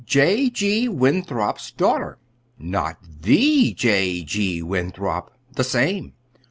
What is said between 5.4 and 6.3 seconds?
"The same."